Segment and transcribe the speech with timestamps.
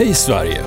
[0.00, 0.64] Hej Sverige!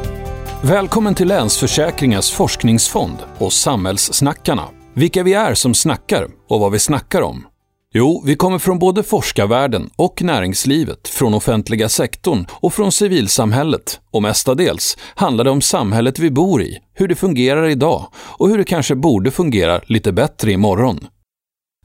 [0.64, 4.64] Välkommen till Länsförsäkringars forskningsfond och Samhällssnackarna.
[4.94, 7.48] Vilka vi är som snackar och vad vi snackar om.
[7.94, 14.00] Jo, vi kommer från både forskarvärlden och näringslivet, från offentliga sektorn och från civilsamhället.
[14.12, 18.58] Och mestadels handlar det om samhället vi bor i, hur det fungerar idag och hur
[18.58, 21.08] det kanske borde fungera lite bättre imorgon.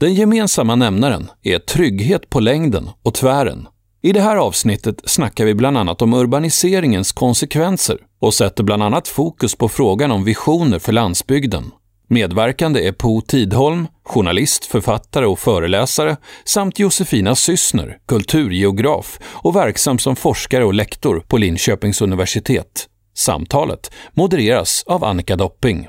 [0.01, 3.69] Den gemensamma nämnaren är trygghet på längden och tvären.
[4.02, 9.09] I det här avsnittet snackar vi bland annat om urbaniseringens konsekvenser och sätter bland annat
[9.09, 11.70] fokus på frågan om visioner för landsbygden.
[12.09, 20.17] Medverkande är Po Tidholm, journalist, författare och föreläsare samt Josefina Syssner, kulturgeograf och verksam som
[20.17, 22.87] forskare och lektor på Linköpings universitet.
[23.15, 25.89] Samtalet modereras av Annika Dopping.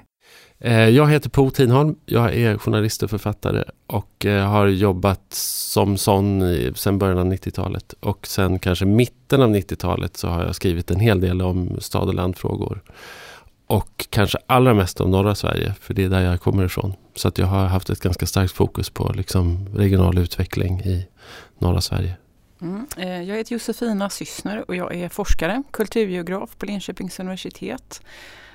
[0.61, 5.97] Eh, jag heter Po Tidholm, jag är journalist och författare och eh, har jobbat som
[5.97, 6.41] sån
[6.75, 7.93] sedan början av 90-talet.
[7.99, 12.07] Och sen kanske mitten av 90-talet så har jag skrivit en hel del om stad
[12.07, 12.81] och landfrågor.
[13.67, 16.93] Och kanske allra mest om norra Sverige, för det är där jag kommer ifrån.
[17.15, 21.07] Så att jag har haft ett ganska starkt fokus på liksom regional utveckling i
[21.59, 22.13] norra Sverige.
[22.61, 22.87] Mm.
[22.97, 28.01] Eh, jag heter Josefina Syssner och jag är forskare, kulturgeograf på Linköpings universitet.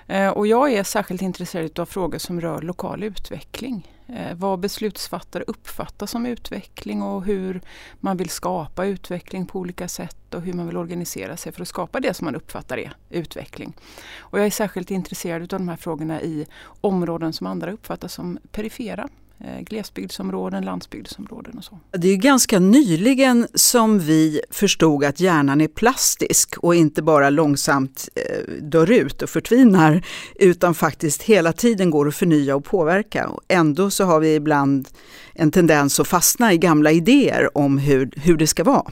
[0.06, 3.94] Eh, och jag är särskilt intresserad av frågor som rör lokal utveckling.
[4.06, 7.60] Eh, vad beslutsfattare uppfattar som utveckling och hur
[8.00, 11.68] man vill skapa utveckling på olika sätt och hur man vill organisera sig för att
[11.68, 13.76] skapa det som man uppfattar är utveckling.
[14.16, 16.46] Och jag är särskilt intresserad av de här frågorna i
[16.80, 19.08] områden som andra uppfattar som perifera.
[19.40, 21.78] Eh, glesbygdsområden, landsbygdsområden och så.
[21.90, 28.08] Det är ganska nyligen som vi förstod att hjärnan är plastisk och inte bara långsamt
[28.14, 33.28] eh, dör ut och förtvinar utan faktiskt hela tiden går att förnya och påverka.
[33.28, 34.88] Och ändå så har vi ibland
[35.34, 38.90] en tendens att fastna i gamla idéer om hur, hur det ska vara.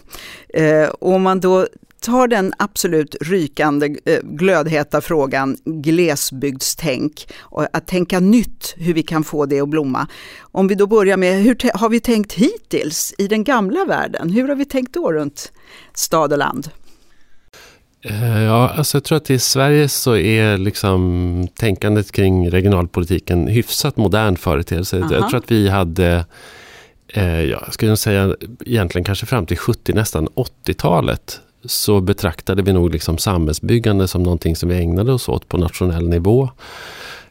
[0.49, 1.67] Eh, och om man då
[2.03, 9.25] tar den absolut rykande eh, glödheta frågan glesbygdstänk och att tänka nytt hur vi kan
[9.25, 10.07] få det att blomma.
[10.41, 14.31] Om vi då börjar med hur har vi tänkt hittills i den gamla världen?
[14.31, 15.53] Hur har vi tänkt då runt
[15.95, 16.71] stad och land?
[18.05, 23.97] Eh, ja, alltså jag tror att i Sverige så är liksom tänkandet kring regionalpolitiken hyfsat
[23.97, 25.01] modern företeelse.
[25.01, 25.13] Aha.
[25.13, 26.25] Jag tror att vi hade
[27.09, 28.37] eh, jag skulle säga
[28.67, 34.57] egentligen kanske fram till 70, nästan 80-talet så betraktade vi nog liksom samhällsbyggande som någonting
[34.57, 36.49] som vi ägnade oss åt på nationell nivå.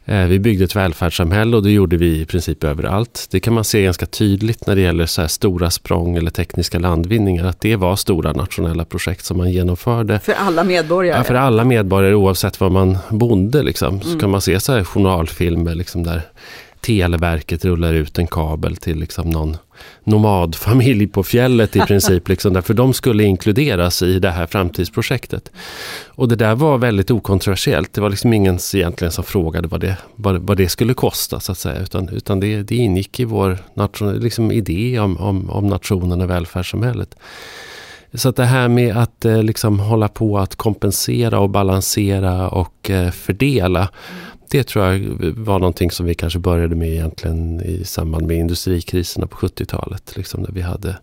[0.04, 3.28] Eh, vi byggde ett välfärdssamhälle och det gjorde vi i princip överallt.
[3.30, 7.44] Det kan man se ganska tydligt när det gäller så stora språng eller tekniska landvinningar.
[7.44, 10.18] Att det var stora nationella projekt som man genomförde.
[10.18, 11.18] För alla medborgare?
[11.18, 13.62] Ja, för alla medborgare oavsett var man bodde.
[13.62, 14.00] Liksom.
[14.00, 14.20] Så mm.
[14.20, 16.22] kan man se så här journalfilmer liksom där
[16.82, 19.56] Televerket rullar ut en kabel till liksom någon
[20.04, 22.28] nomadfamilj på fjället i princip.
[22.28, 25.50] Liksom, därför de skulle inkluderas i det här framtidsprojektet.
[26.06, 27.92] Och det där var väldigt okontroversiellt.
[27.92, 31.40] Det var liksom ingen egentligen som frågade vad det, vad, vad det skulle kosta.
[31.40, 31.80] så att säga.
[31.80, 36.30] Utan, utan det, det ingick i vår nation, liksom idé om, om, om nationen och
[36.30, 37.16] välfärdssamhället.
[38.14, 42.90] Så att det här med att eh, liksom hålla på att kompensera och balansera och
[42.90, 43.88] eh, fördela.
[44.50, 44.98] Det tror jag
[45.36, 50.16] var någonting som vi kanske började med egentligen i samband med industrikriserna på 70-talet.
[50.16, 50.96] Liksom när vi hade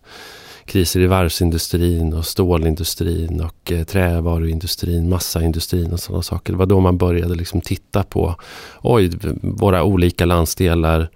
[0.64, 6.52] kriser i varvsindustrin och stålindustrin och eh, trävaruindustrin, massaindustrin och sådana saker.
[6.52, 8.34] Det var då man började liksom titta på,
[8.82, 9.10] oj,
[9.42, 11.10] våra olika landsdelar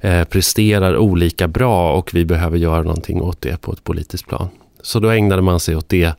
[0.00, 4.48] eh, presterar olika bra och vi behöver göra någonting åt det på ett politiskt plan.
[4.82, 6.14] Så då ägnade man sig åt det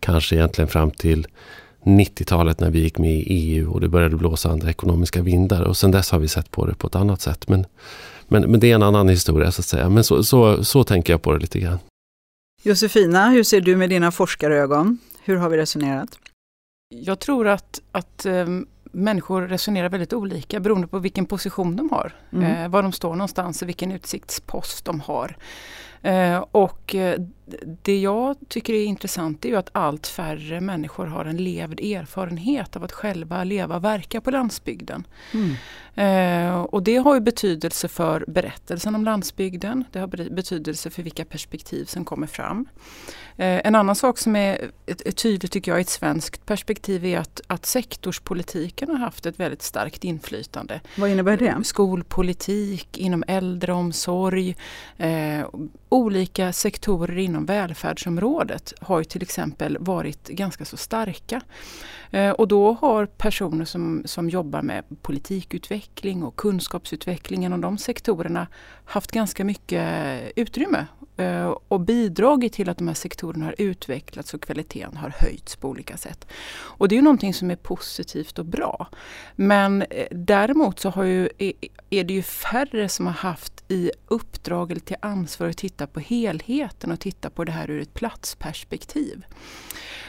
[0.00, 1.26] kanske egentligen fram till
[1.82, 5.62] 90-talet när vi gick med i EU och det började blåsa andra ekonomiska vindar.
[5.62, 7.48] Och sen dess har vi sett på det på ett annat sätt.
[7.48, 7.66] Men,
[8.28, 9.88] men, men det är en annan historia så att säga.
[9.88, 11.78] Men så, så, så tänker jag på det lite grann.
[12.62, 14.98] Josefina, hur ser du med dina forskarögon?
[15.24, 16.18] Hur har vi resonerat?
[16.88, 22.12] Jag tror att, att um människor resonerar väldigt olika beroende på vilken position de har.
[22.32, 22.44] Mm.
[22.44, 25.36] Eh, var de står någonstans och vilken utsiktspost de har.
[26.02, 27.20] Eh, och eh,
[27.82, 32.76] det jag tycker är intressant är ju att allt färre människor har en levd erfarenhet
[32.76, 35.06] av att själva leva och verka på landsbygden.
[35.32, 35.54] Mm.
[35.96, 39.84] Eh, och det har ju betydelse för berättelsen om landsbygden.
[39.92, 42.68] Det har betydelse för vilka perspektiv som kommer fram.
[43.36, 47.18] Eh, en annan sak som är, är tydligt tycker jag i ett svenskt perspektiv är
[47.18, 50.80] att, att sektorspolitiken har haft ett väldigt starkt inflytande.
[50.96, 51.64] Vad innebär det?
[51.64, 54.56] Skolpolitik, inom äldreomsorg,
[54.96, 55.46] eh,
[55.88, 61.40] olika sektorer inom inom välfärdsområdet har ju till exempel varit ganska så starka.
[62.10, 68.46] Eh, och då har personer som, som jobbar med politikutveckling och kunskapsutveckling inom de sektorerna
[68.84, 69.84] haft ganska mycket
[70.36, 70.86] utrymme
[71.16, 75.68] Eh, och bidragit till att de här sektorerna har utvecklats och kvaliteten har höjts på
[75.68, 76.26] olika sätt.
[76.54, 78.88] Och det är ju någonting som är positivt och bra.
[79.36, 81.28] Men eh, däremot så har ju,
[81.90, 86.00] är det ju färre som har haft i uppdrag eller till ansvar att titta på
[86.00, 89.24] helheten och titta på det här ur ett platsperspektiv.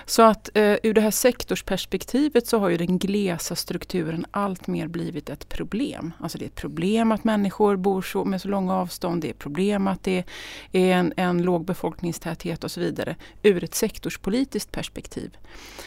[0.05, 5.29] Så att eh, ur det här sektorsperspektivet så har ju den glesa strukturen alltmer blivit
[5.29, 6.13] ett problem.
[6.19, 9.31] Alltså det är ett problem att människor bor så, med så långa avstånd, det är
[9.31, 10.23] ett problem att det
[10.71, 15.37] är en, en låg befolkningstäthet och så vidare ur ett sektorspolitiskt perspektiv.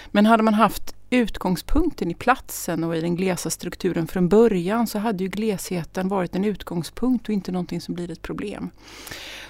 [0.06, 4.99] Men hade man haft utgångspunkten i platsen och i den glesa strukturen från början så
[4.99, 8.70] hade ju glesheten varit en utgångspunkt och inte någonting som blir ett problem.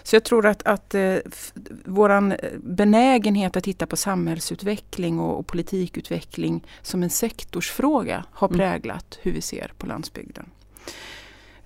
[0.02, 1.16] Så jag tror att, att eh,
[1.84, 8.58] våran benägenhet att titta på samhällsutveckling och, och politikutveckling som en sektorsfråga har mm.
[8.58, 10.50] präglat hur vi ser på landsbygden.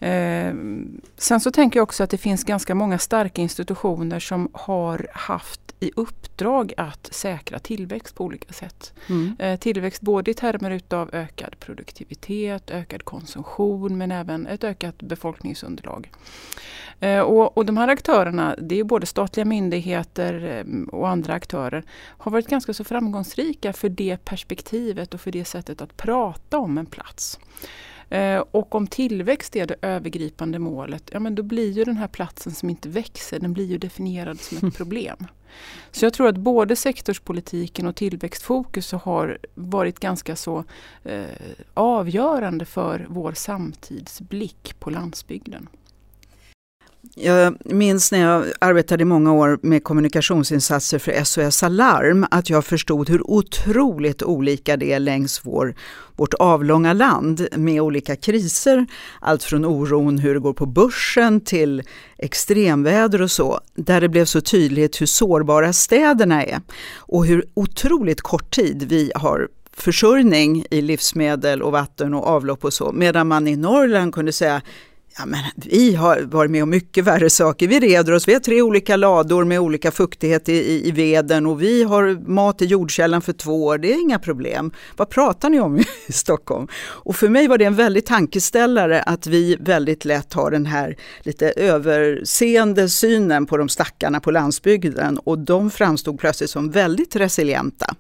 [0.02, 0.54] Eh,
[1.16, 5.60] sen så tänker jag också att det finns ganska många starka institutioner som har haft
[5.82, 8.92] i uppdrag att säkra tillväxt på olika sätt.
[9.08, 9.36] Mm.
[9.38, 16.10] Eh, tillväxt både i termer utav ökad produktivitet, ökad konsumtion men även ett ökat befolkningsunderlag.
[17.00, 21.84] Eh, och, och, de här aktörerna, det är både statliga myndigheter eh, och andra aktörer,
[21.92, 26.78] har varit ganska så framgångsrika för det perspektivet och för det sättet att prata om
[26.78, 27.38] en plats.
[28.12, 32.08] Eh, och om tillväxt är det övergripande målet, ja men då blir ju den här
[32.08, 35.26] platsen som inte växer, den blir ju definierad som ett problem.
[35.90, 40.64] Så jag tror att både sektorspolitiken och tillväxtfokus har varit ganska så
[41.04, 41.24] eh,
[41.74, 45.68] avgörande för vår samtidsblick på landsbygden.
[47.14, 52.64] Jag minns när jag arbetade i många år med kommunikationsinsatser för SOS Alarm att jag
[52.64, 55.74] förstod hur otroligt olika det är längs vår,
[56.16, 58.86] vårt avlånga land med olika kriser.
[59.20, 61.82] Allt från oron hur det går på börsen till
[62.18, 66.60] extremväder och så, där det blev så tydligt hur sårbara städerna är
[66.96, 72.72] och hur otroligt kort tid vi har försörjning i livsmedel och vatten och avlopp och
[72.72, 74.62] så, medan man i Norrland kunde säga
[75.18, 77.68] Ja, men vi har varit med om mycket värre saker.
[77.68, 81.46] Vi reder oss, vi har tre olika lador med olika fuktighet i, i, i veden
[81.46, 83.78] och vi har mat i jordkällan för två år.
[83.78, 84.70] Det är inga problem.
[84.96, 86.68] Vad pratar ni om i Stockholm?
[86.74, 90.96] Och för mig var det en väldig tankeställare att vi väldigt lätt har den här
[91.22, 97.94] lite överseende synen på de stackarna på landsbygden och de framstod plötsligt som väldigt resilienta.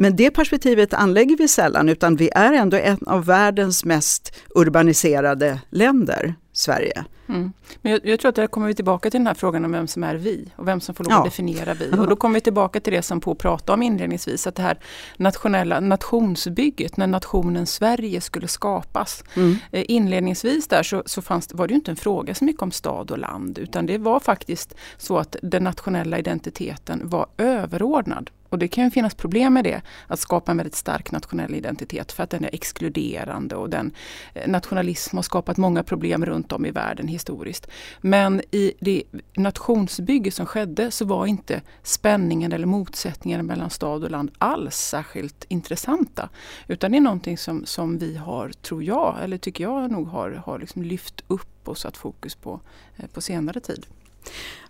[0.00, 5.60] Men det perspektivet anlägger vi sällan utan vi är ändå en av världens mest urbaniserade
[5.70, 7.04] länder, Sverige.
[7.28, 7.52] Mm.
[7.82, 9.86] Men jag, jag, tror att där kommer vi tillbaka till den här frågan om vem
[9.86, 11.90] som är vi och vem som får lov att definiera vi.
[11.98, 14.78] Och då kommer vi tillbaka till det som På pratade om inledningsvis, att det här
[15.16, 19.24] nationella nationsbygget, när nationen Sverige skulle skapas.
[19.34, 19.56] Mm.
[19.72, 22.70] Eh, inledningsvis där så, så fanns, var det ju inte en fråga så mycket om
[22.70, 28.58] stad och land, utan det var faktiskt så att den nationella identiteten var överordnad och
[28.58, 32.22] det kan ju finnas problem med det, att skapa en väldigt stark nationell identitet för
[32.22, 33.92] att den är exkluderande och den
[34.34, 37.66] eh, nationalism har skapat många problem runt om i världen historiskt.
[38.00, 39.02] Men i det
[39.36, 45.44] nationsbygge som skedde så var inte spänningen eller motsättningen mellan stad och land alls särskilt
[45.48, 46.28] intressanta.
[46.68, 50.30] Utan det är någonting som, som vi har, tror jag, eller tycker jag nog har,
[50.30, 52.60] har liksom lyft upp och satt fokus på
[52.96, 53.86] eh, på senare tid.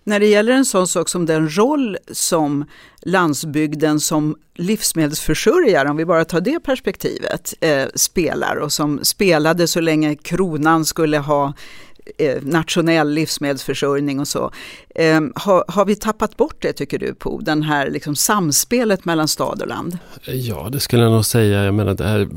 [0.04, 2.64] När det gäller en sån sak som den roll som
[3.02, 9.80] landsbygden som livsmedelsförsörjare, om vi bara tar det perspektivet, eh, spelar och som spelade så
[9.80, 11.54] länge kronan skulle ha
[12.18, 14.52] Eh, nationell livsmedelsförsörjning och så.
[14.94, 19.28] Eh, har, har, vi tappat bort det tycker du på den här liksom samspelet mellan
[19.28, 19.98] stad och land?
[20.26, 21.64] Ja, det skulle jag nog säga.
[21.64, 22.28] Jag menar, där,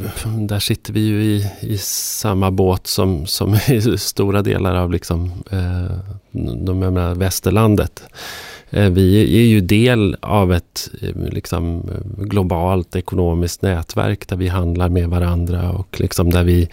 [0.48, 5.32] där sitter vi ju i, i samma båt som, som i stora delar av liksom,
[5.52, 5.98] eh,
[6.66, 8.04] de, menar, västerlandet.
[8.74, 14.90] Eh, vi är ju del av ett eh, liksom, globalt ekonomiskt nätverk där vi handlar
[14.90, 16.70] med varandra och liksom där vi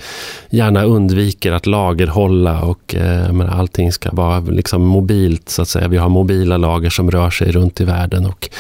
[0.51, 5.89] gärna undviker att lagerhålla och eh, men allting ska vara liksom mobilt så att säga.
[5.89, 8.51] Vi har mobila lager som rör sig runt i världen och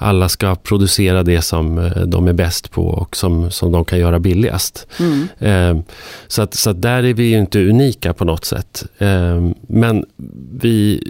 [0.00, 3.98] alla ska producera det som eh, de är bäst på och som, som de kan
[3.98, 4.86] göra billigast.
[5.00, 5.28] Mm.
[5.38, 5.84] Eh,
[6.28, 8.84] så, att, så att där är vi inte unika på något sätt.
[8.98, 10.04] Eh, men
[10.60, 11.02] vi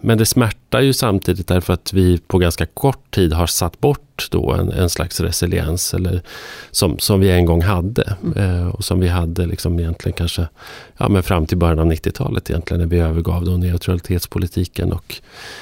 [0.00, 4.28] men det smärtar ju samtidigt därför att vi på ganska kort tid har satt bort
[4.30, 6.22] då en, en slags resiliens eller
[6.70, 8.16] som, som vi en gång hade.
[8.22, 8.38] Mm.
[8.38, 10.48] Eh, och som vi hade liksom egentligen kanske
[10.96, 15.16] ja, men fram till början av 90-talet egentligen när vi övergav då neutralitetspolitiken och,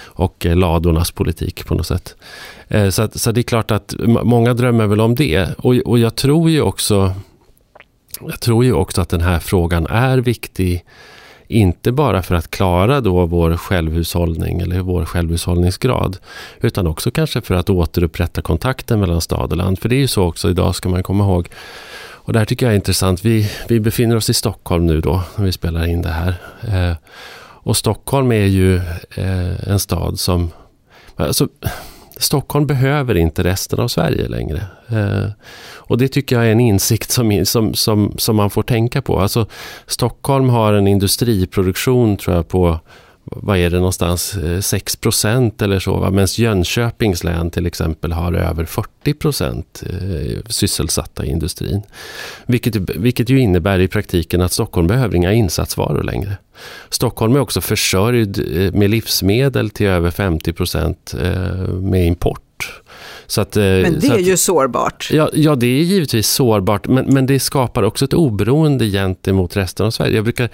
[0.05, 2.17] och eh, ladornas politik på något sätt.
[2.69, 5.49] Eh, så, att, så det är klart att många drömmer väl om det.
[5.59, 7.15] Och, och jag tror ju också
[8.21, 10.85] jag tror ju också att den här frågan är viktig
[11.49, 16.17] inte bara för att klara då vår självhushållning eller vår självhushållningsgrad.
[16.61, 19.79] Utan också kanske för att återupprätta kontakten mellan stad och land.
[19.79, 21.49] För det är ju så också idag ska man komma ihåg.
[22.29, 23.25] Och det här tycker jag är intressant.
[23.25, 26.35] Vi, vi befinner oss i Stockholm nu då när vi spelar in det här.
[26.61, 26.97] Eh,
[27.69, 28.77] och Stockholm är ju
[29.11, 30.51] eh, en stad som...
[31.17, 31.49] Alltså,
[32.19, 34.63] Stockholm behöver inte resten av Sverige längre.
[34.89, 35.31] Eh,
[35.75, 39.21] och det tycker jag är en insikt som, som, som, som man får tänka på.
[39.21, 39.47] Alltså,
[39.87, 42.81] Stockholm har en industriproduktion tror jag på
[43.31, 46.11] vad är det någonstans, eh, 6 procent eller så.
[46.11, 51.83] Medan Jönköpings län till exempel har över 40 procent eh, sysselsatta i industrin.
[52.47, 56.37] Vilket, vilket ju innebär i praktiken att Stockholm behöver inga insatsvaror längre.
[56.91, 61.15] Stockholm är också försörjd eh, med livsmedel till över 50 procent
[61.81, 62.48] med import.
[63.37, 65.09] Att, eh, men det är att, ju sårbart.
[65.13, 69.87] Ja, ja, det är givetvis sårbart, men, men det skapar också ett oberoende gentemot resten
[69.87, 70.15] av Sverige.
[70.15, 70.49] Jag brukar,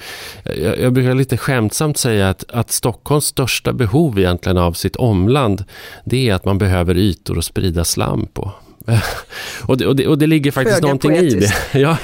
[0.44, 5.64] jag, jag brukar lite skämtsamt säga att, att Stockholms största behov egentligen av sitt omland,
[6.04, 8.52] det är att man behöver ytor att sprida slam på.
[9.66, 11.74] och, det, och, det, och, det, ligger faktiskt Föga någonting poetiskt.
[11.74, 11.78] i det.
[11.80, 11.96] ja.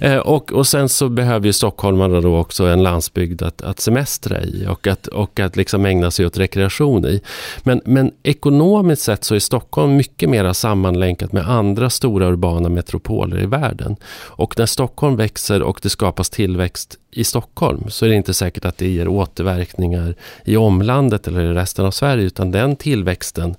[0.00, 4.42] Eh, och, och sen så behöver ju stockholmarna då också en landsbygd att, att semestra
[4.42, 7.20] i och att, och att liksom ägna sig åt rekreation i.
[7.62, 13.42] Men, men ekonomiskt sett så är Stockholm mycket mer sammanlänkat med andra stora urbana metropoler
[13.42, 13.96] i världen.
[14.26, 18.64] Och när Stockholm växer och det skapas tillväxt i Stockholm så är det inte säkert
[18.64, 20.14] att det ger återverkningar
[20.44, 23.54] i omlandet eller i resten av Sverige utan den tillväxten,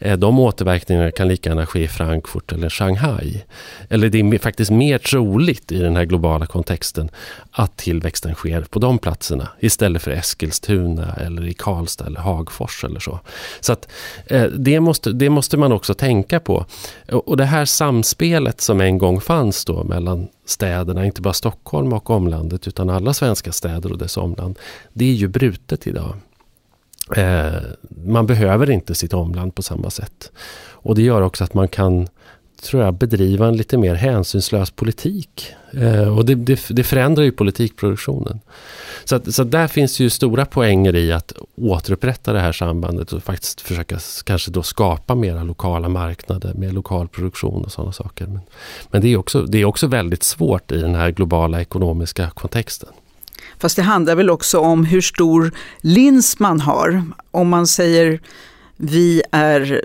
[0.00, 3.42] Eh, de återverkningarna kan lika gärna ske i Frankfurt eller Shanghai.
[3.88, 7.10] Eller det är faktiskt mer troligt i den här globala kontexten
[7.50, 13.00] att tillväxten sker på de platserna istället för Eskilstuna eller i Karlstad eller Hagfors eller
[13.00, 13.20] så.
[13.60, 13.88] Så att
[14.26, 16.66] eh, det måste, det måste man också tänka på.
[17.12, 22.10] Och det här samspelet som en gång fanns då mellan städerna, inte bara Stockholm och
[22.10, 24.58] omlandet utan alla svenska städer och dess omland.
[24.92, 26.14] Det är ju brutet idag.
[27.16, 27.52] Eh,
[28.06, 30.32] man behöver inte sitt omland på samma sätt.
[30.82, 32.08] Och det gör också att man kan
[32.60, 35.54] tror jag, bedriva en lite mer hänsynslös politik.
[35.72, 38.40] Eh, och det, det, det, förändrar ju politikproduktionen.
[39.04, 43.22] Så, att, så där finns ju stora poänger i att återupprätta det här sambandet och
[43.22, 48.26] faktiskt försöka kanske då skapa mera lokala marknader med lokal produktion och sådana saker.
[48.26, 48.40] Men,
[48.90, 52.88] men det, är också, det är också väldigt svårt i den här globala ekonomiska kontexten.
[53.60, 57.04] Fast det handlar väl också om hur stor lins man har.
[57.30, 58.20] Om man säger
[58.82, 59.84] vi är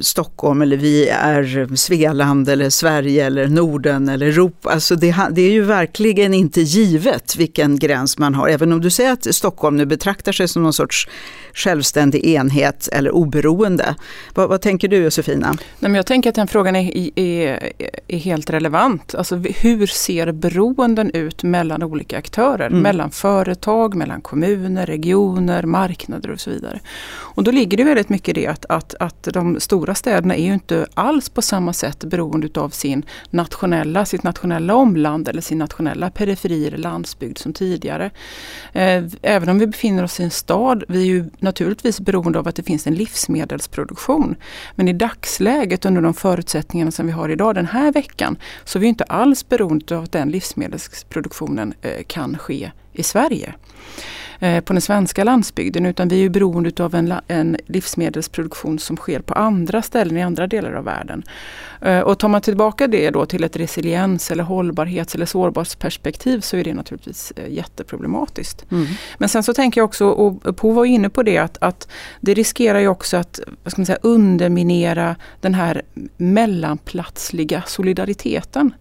[0.00, 4.70] Stockholm eller vi är Svealand eller Sverige eller Norden eller Europa.
[4.70, 8.48] Alltså det, det, är ju verkligen inte givet vilken gräns man har.
[8.48, 11.08] Även om du säger att Stockholm nu betraktar sig som någon sorts
[11.54, 13.94] självständig enhet eller oberoende.
[14.34, 15.46] Vad, vad tänker du Josefina?
[15.48, 17.72] Nej, men jag tänker att den frågan är, är,
[18.08, 19.14] är helt relevant.
[19.14, 22.66] Alltså hur ser beroenden ut mellan olika aktörer?
[22.66, 22.80] Mm.
[22.80, 26.80] Mellan företag, mellan kommuner, regioner, marknader och så vidare.
[27.06, 30.54] Och då ligger det väldigt mycket det att, att, att de stora städerna är ju
[30.54, 36.10] inte alls på samma sätt beroende av sin nationella, sitt nationella omland eller sin nationella
[36.10, 38.10] periferi eller landsbygd som tidigare.
[38.72, 42.48] Eh, även om vi befinner oss i en stad, vi är ju naturligtvis beroende av
[42.48, 44.36] att det finns en livsmedelsproduktion.
[44.74, 48.80] Men i dagsläget under de förutsättningarna som vi har idag den här veckan så är
[48.80, 53.54] vi inte alls beroende av att den livsmedelsproduktionen eh, kan ske i Sverige.
[54.40, 59.20] Eh, på den svenska landsbygden utan vi är beroende av en, en livsmedelsproduktion som sker
[59.20, 61.22] på andra ställen i andra delar av världen.
[61.80, 66.56] Eh, och tar man tillbaka det då till ett resiliens eller hållbarhets eller sårbarhetsperspektiv så
[66.56, 68.70] är det naturligtvis eh, jätteproblematiskt.
[68.70, 68.86] Mm.
[69.18, 71.88] Men sen så tänker jag också, och Po var inne på det, att, att
[72.20, 75.82] det riskerar ju också att vad ska man säga, underminera den här
[76.16, 78.74] mellanplatsliga solidariteten.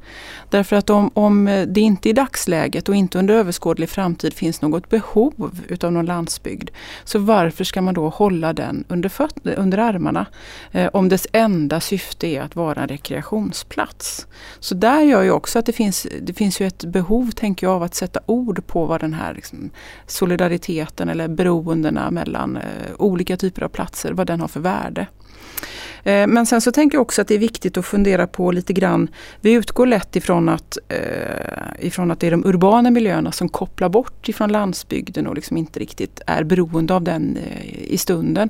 [0.50, 4.90] Därför att om, om det inte i dagsläget och inte under överskådlig framtid finns något
[4.90, 6.70] behov utav någon landsbygd,
[7.04, 9.12] så varför ska man då hålla den under,
[9.58, 10.26] under armarna?
[10.72, 14.28] Eh, om dess enda syfte är att vara en rekreationsplats.
[14.60, 17.76] Så där gör ju också att det finns, det finns ju ett behov, tänker jag,
[17.76, 19.70] av att sätta ord på vad den här liksom,
[20.08, 22.64] solidariteten eller beroendena mellan eh,
[22.98, 25.08] olika typer av platser, vad den har för värde.
[26.04, 28.74] Eh, men sen så tänker jag också att det är viktigt att fundera på lite
[28.74, 29.08] grann,
[29.42, 33.90] vi utgår lätt ifrån att, eh, ifrån att det är de urbana miljöerna som kopplar
[33.90, 38.50] bort ifrån landsbygden och liksom inte riktigt är beroende av den eh, i stunden.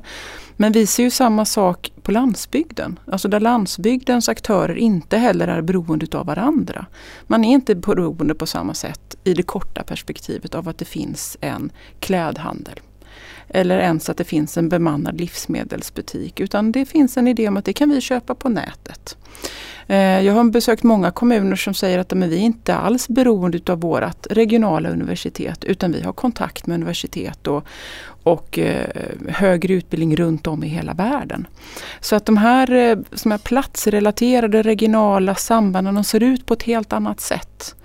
[0.57, 2.99] Men vi ser ju samma sak på landsbygden.
[3.05, 6.85] Alltså där landsbygdens aktörer inte heller är beroende av varandra.
[7.27, 11.37] Man är inte beroende på samma sätt i det korta perspektivet av att det finns
[11.41, 12.79] en klädhandel
[13.49, 17.65] eller ens att det finns en bemannad livsmedelsbutik utan det finns en idé om att
[17.65, 19.17] det kan vi köpa på nätet.
[19.87, 23.59] Eh, jag har besökt många kommuner som säger att men vi är inte alls beroende
[23.73, 27.67] av vårt regionala universitet utan vi har kontakt med universitet och,
[28.23, 28.89] och eh,
[29.27, 31.47] högre utbildning runt om i hela världen.
[31.99, 36.63] Så att de här, eh, som är platsrelaterade regionala sambanden de ser ut på ett
[36.63, 37.75] helt annat sätt.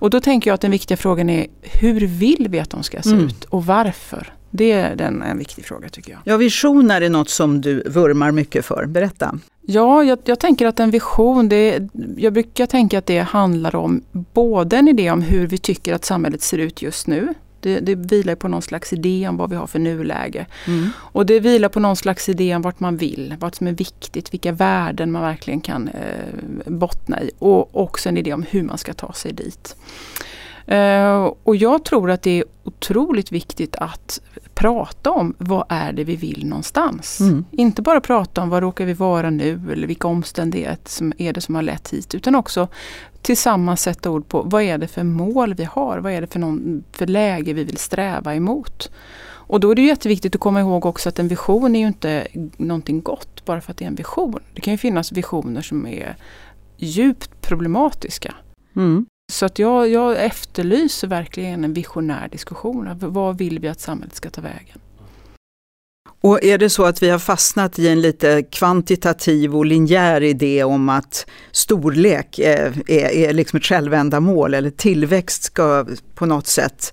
[0.00, 3.02] Och då tänker jag att den viktiga frågan är hur vill vi att de ska
[3.02, 3.26] se mm.
[3.26, 4.32] ut och varför?
[4.50, 6.20] Det är den, en viktig fråga tycker jag.
[6.24, 8.86] Ja, visioner är något som du vurmar mycket för.
[8.86, 9.38] Berätta.
[9.70, 14.02] Ja, jag, jag, tänker att en vision, det, jag brukar tänka att det handlar om
[14.12, 17.34] både en idé om hur vi tycker att samhället ser ut just nu.
[17.60, 20.46] Det, det vilar på någon slags idé om vad vi har för nuläge.
[20.66, 20.88] Mm.
[20.96, 24.32] Och det vilar på någon slags idé om vart man vill, vad som är viktigt,
[24.34, 27.30] vilka värden man verkligen kan eh, bottna i.
[27.38, 29.76] Och också en idé om hur man ska ta sig dit.
[30.68, 34.20] Eh, och jag tror att det är otroligt viktigt att
[34.54, 37.20] prata om vad är det vi vill någonstans.
[37.20, 37.44] Mm.
[37.50, 41.40] Inte bara prata om vad råkar vi vara nu eller vilka omständigheter som är det
[41.40, 42.68] som har lett hit utan också
[43.22, 46.38] tillsammans sätta ord på vad är det för mål vi har, vad är det för,
[46.38, 48.90] någon, för läge vi vill sträva emot.
[49.48, 52.26] Och då är det jätteviktigt att komma ihåg också att en vision är ju inte
[52.56, 54.40] någonting gott bara för att det är en vision.
[54.54, 56.16] Det kan ju finnas visioner som är
[56.76, 58.34] djupt problematiska.
[58.76, 59.06] Mm.
[59.32, 62.88] Så att jag, jag efterlyser verkligen en visionär diskussion.
[62.98, 64.78] Vad vill vi att samhället ska ta vägen?
[66.20, 70.64] Och är det så att vi har fastnat i en lite kvantitativ och linjär idé
[70.64, 76.92] om att storlek är, är, är liksom ett självändamål eller tillväxt ska på något sätt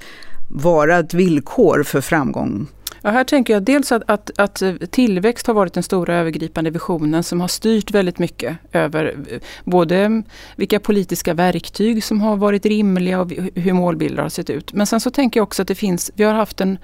[0.50, 2.68] vara ett villkor för framgång?
[3.06, 6.70] Ja, här tänker jag dels att, att, att, eh, tillväxt har varit den stora övergripande
[6.70, 10.24] visionen som har styrt väldigt mycket över eh, både
[10.56, 14.74] vilka politiska verktyg som har varit rimliga och hur målbilder har sett ut.
[14.74, 16.78] Men sen så tänker jag också att det finns, vi har haft en,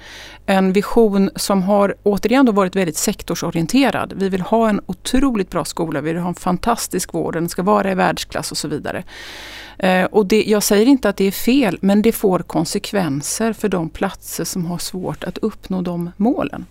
[0.46, 4.14] en vision som har återigen då varit väldigt sektorsorienterad.
[4.16, 7.64] Vi vill ha en otroligt bra skola, vi vill ha en fantastisk vård, den ska
[7.64, 9.04] vara i världsklass och så vidare.
[9.78, 13.70] Eh, och det, jag säger inte att det är fel, men det får konsekvenser för
[13.70, 16.66] de platser som har svårt att uppnå de målen.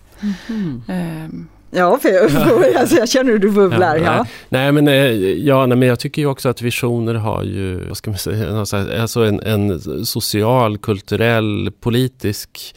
[0.49, 0.81] Mm.
[0.87, 2.31] Eh, Ja, för jag,
[2.75, 3.95] alltså, jag känner hur du bubblar.
[3.95, 4.25] Ja, ja.
[4.49, 7.97] Nej, men, eh, ja, nej, men jag tycker ju också att visioner har ju, vad
[7.97, 8.59] ska man säga,
[9.01, 12.75] alltså en, en social, kulturell, politisk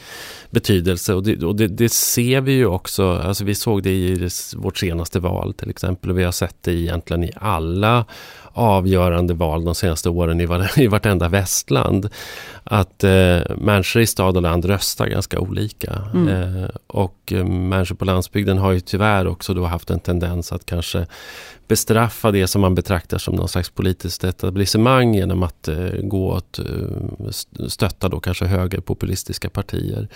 [0.50, 1.14] betydelse.
[1.14, 4.76] Och, det, och det, det, ser vi ju också, alltså vi såg det i vårt
[4.76, 6.10] senaste val till exempel.
[6.10, 8.04] Och vi har sett det egentligen i alla
[8.54, 12.08] avgörande val de senaste åren i, var, i vartenda västland.
[12.64, 16.02] Att eh, människor i stad och land röstar ganska olika.
[16.14, 16.28] Mm.
[16.28, 20.66] Eh, och eh, människor på landsbygden har ju tyvärr också då haft en tendens att
[20.66, 21.06] kanske
[21.68, 26.58] bestraffa det som man betraktar som någon slags politiskt etablissemang genom att eh, gå åt
[26.58, 27.30] eh,
[27.68, 30.08] stötta då kanske högerpopulistiska partier.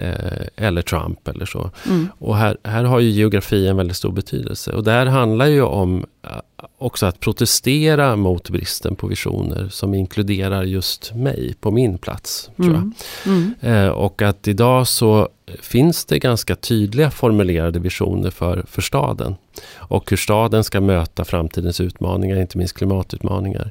[0.00, 1.70] Eh, eller Trump eller så.
[1.86, 2.08] Mm.
[2.18, 4.72] Och här, här har ju geografi en väldigt stor betydelse.
[4.72, 6.30] Och det här handlar ju om eh,
[6.78, 12.50] också att protestera mot bristen på visioner som inkluderar just mig på min plats.
[12.56, 12.92] tror jag.
[13.26, 13.54] Mm.
[13.62, 13.84] Mm.
[13.84, 15.28] Eh, och att idag så
[15.60, 19.36] finns det ganska tydliga formulerade visioner för, för staden.
[19.76, 23.70] Och hur staden ska möta framtidens utmaningar, inte minst klimatutmaningar.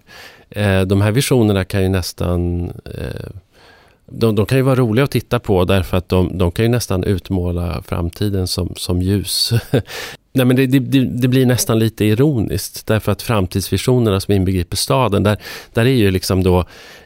[0.85, 2.71] De här visionerna kan ju nästan
[4.05, 6.69] de, de, kan ju vara roliga att titta på därför att de, de kan ju
[6.69, 9.53] nästan utmåla framtiden som, som ljus.
[10.33, 15.23] Nej, men det, det, det, blir nästan lite ironiskt därför att framtidsvisionerna som inbegriper staden,
[15.23, 15.37] där,
[15.73, 16.59] där är ju liksom då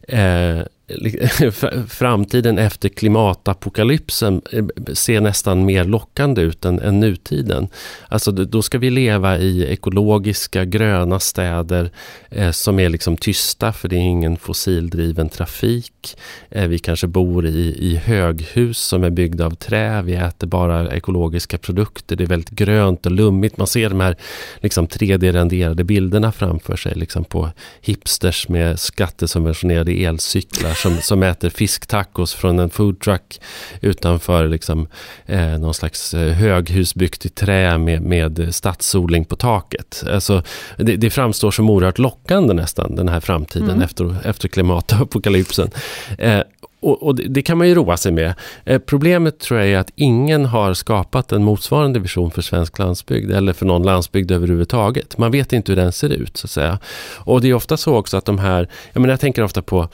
[0.07, 0.59] eh,
[0.89, 1.51] Eh,
[1.87, 7.67] framtiden efter klimatapokalypsen eh, ser nästan mer lockande ut än, än nutiden.
[8.07, 11.91] Alltså då ska vi leva i ekologiska gröna städer
[12.29, 16.17] eh, som är liksom tysta för det är ingen fossildriven trafik.
[16.49, 20.01] Eh, vi kanske bor i, i höghus som är byggda av trä.
[20.01, 22.15] Vi äter bara ekologiska produkter.
[22.15, 23.57] Det är väldigt grönt och lummigt.
[23.57, 24.15] Man ser de här
[24.59, 27.49] liksom 3D-renderade bilderna framför sig liksom på
[27.81, 33.39] hipsters med skattesubventionerade elcyklar som, som äter fisktacos från en foodtruck
[33.81, 34.87] utanför liksom,
[35.25, 40.03] eh, någon slags eh, höghus byggt i trä med, med stadsodling på taket.
[40.11, 40.43] Alltså,
[40.77, 43.81] det, det framstår som oerhört lockande nästan, den här framtiden mm.
[43.81, 45.69] efter, efter klimatapokalypsen.
[46.17, 46.41] Eh,
[46.81, 48.33] och, och det, det, kan man ju roa sig med.
[48.65, 53.31] Eh, problemet tror jag är att ingen har skapat en motsvarande vision för svensk landsbygd
[53.31, 55.17] eller för någon landsbygd överhuvudtaget.
[55.17, 56.79] Man vet inte hur den ser ut så att säga.
[57.17, 59.89] Och det är ofta så också att de här, jag menar jag tänker ofta på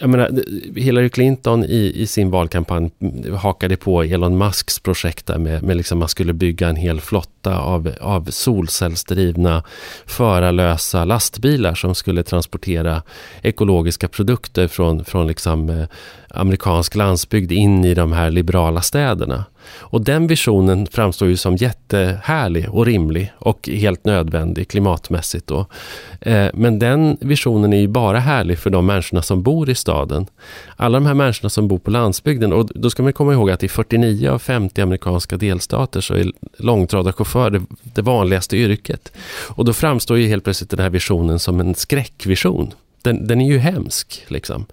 [0.00, 0.30] jag menar,
[0.76, 2.90] Hillary Clinton i, i sin valkampanj
[3.38, 7.58] hakade på Elon Musks projekt där med, med liksom man skulle bygga en hel flotta
[7.58, 9.62] av, av solcellsdrivna
[10.06, 13.02] förarlösa lastbilar som skulle transportera
[13.42, 15.86] ekologiska produkter från, från liksom, eh,
[16.34, 19.44] amerikansk landsbygd in i de här liberala städerna.
[19.70, 25.46] Och den visionen framstår ju som jättehärlig och rimlig och helt nödvändig klimatmässigt.
[25.46, 25.66] Då.
[26.20, 30.26] Eh, men den visionen är ju bara härlig för de människorna som bor i staden.
[30.76, 33.62] Alla de här människorna som bor på landsbygden, och då ska man komma ihåg att
[33.62, 39.12] i 49 av 50 amerikanska delstater så är långtradarchaufför det, det vanligaste yrket.
[39.48, 42.72] Och då framstår ju helt plötsligt den här visionen som en skräckvision
[43.04, 44.24] den, den är ju hemsk.
[44.28, 44.66] Liksom.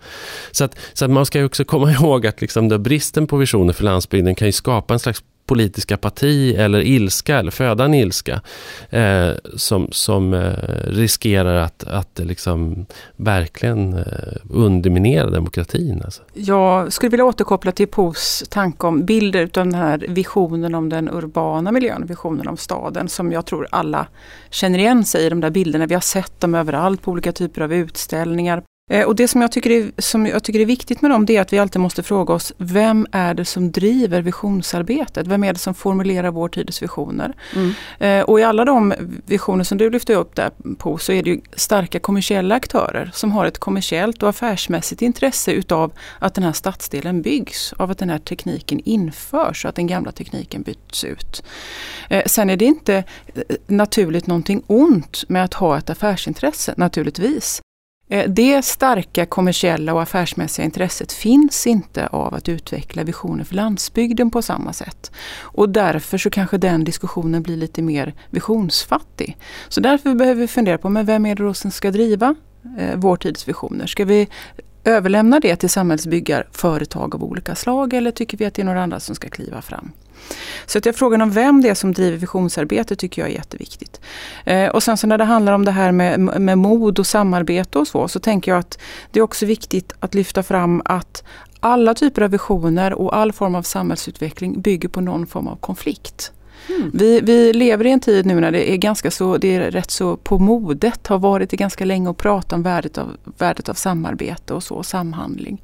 [0.51, 3.83] Så, att, så att man ska också komma ihåg att liksom, bristen på visioner för
[3.83, 8.41] landsbygden kan ju skapa en slags politisk apati eller ilska, eller föda en ilska
[8.89, 12.85] eh, som, som eh, riskerar att, att eh, liksom
[13.15, 14.03] verkligen eh,
[14.49, 16.01] underminera demokratin.
[16.05, 16.21] Alltså.
[16.33, 21.09] Jag skulle vilja återkoppla till Pos tanke om bilder av den här visionen om den
[21.09, 24.07] urbana miljön, visionen om staden som jag tror alla
[24.49, 25.85] känner igen sig i de där bilderna.
[25.85, 28.63] Vi har sett dem överallt på olika typer av utställningar,
[29.05, 31.41] och det som jag, tycker är, som jag tycker är viktigt med dem det är
[31.41, 35.27] att vi alltid måste fråga oss vem är det som driver visionsarbetet?
[35.27, 37.33] Vem är det som formulerar vår tids visioner?
[37.55, 37.71] Mm.
[37.99, 38.93] Eh, och i alla de
[39.25, 43.31] visioner som du lyfte upp där på så är det ju starka kommersiella aktörer som
[43.31, 48.09] har ett kommersiellt och affärsmässigt intresse utav att den här stadsdelen byggs, av att den
[48.09, 51.43] här tekniken införs och att den gamla tekniken byts ut.
[52.09, 53.03] Eh, sen är det inte
[53.67, 57.61] naturligt någonting ont med att ha ett affärsintresse naturligtvis.
[58.11, 64.31] Eh, det starka kommersiella och affärsmässiga intresset finns inte av att utveckla visioner för landsbygden
[64.31, 65.11] på samma sätt.
[65.39, 69.37] Och därför så kanske den diskussionen blir lite mer visionsfattig.
[69.69, 72.35] Så därför behöver vi fundera på, men vem är det då som ska driva
[72.77, 73.87] eh, vår tids visioner?
[73.87, 74.27] Ska vi
[74.83, 78.99] överlämna det till samhällsbyggarföretag av olika slag eller tycker vi att det är några andra
[78.99, 79.91] som ska kliva fram?
[80.65, 84.01] Så att jag frågan om vem det är som driver visionsarbete tycker jag är jätteviktigt.
[84.45, 87.79] Eh, och sen så när det handlar om det här med, med mod och samarbete
[87.79, 88.79] och så, så tänker jag att
[89.11, 91.23] det är också viktigt att lyfta fram att
[91.59, 96.31] alla typer av visioner och all form av samhällsutveckling bygger på någon form av konflikt.
[96.77, 96.91] Mm.
[96.93, 99.91] Vi, vi lever i en tid nu när det är ganska så, det är rätt
[99.91, 103.73] så på modet, har varit det ganska länge att prata om värdet av, värdet av
[103.73, 105.61] samarbete och så, samhandling.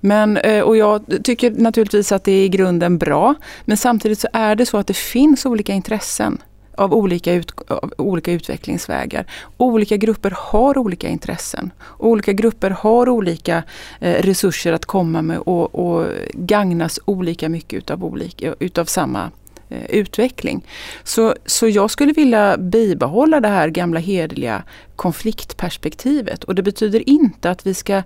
[0.00, 3.34] Men, eh, och jag tycker naturligtvis att det är i grunden bra.
[3.64, 6.38] Men samtidigt så är det så att det finns olika intressen
[6.80, 9.26] av olika, ut, av olika utvecklingsvägar.
[9.56, 11.70] Olika grupper har olika intressen.
[11.98, 13.62] Olika grupper har olika
[14.00, 19.30] eh, resurser att komma med och, och gagnas olika mycket utav, olika, utav samma
[19.70, 20.66] Eh, utveckling.
[21.04, 24.62] Så, så jag skulle vilja bibehålla det här gamla hederliga
[24.96, 28.02] konfliktperspektivet och det betyder inte att vi ska eh,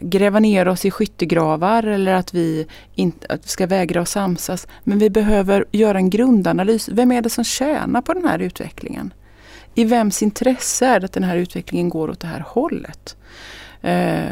[0.00, 4.66] gräva ner oss i skyttegravar eller att vi, inte, att vi ska vägra att samsas.
[4.84, 6.88] Men vi behöver göra en grundanalys.
[6.88, 9.14] Vem är det som tjänar på den här utvecklingen?
[9.74, 13.16] I vems intresse är det att den här utvecklingen går åt det här hållet?
[13.82, 14.24] Eh,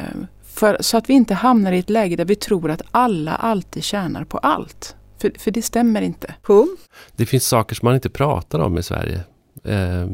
[0.55, 3.85] för, så att vi inte hamnar i ett läge där vi tror att alla alltid
[3.85, 4.97] tjänar på allt.
[5.23, 6.35] För, för det stämmer inte.
[6.43, 6.77] Pum.
[7.17, 9.21] Det finns saker som man inte pratar om i Sverige.
[9.65, 10.07] Eh,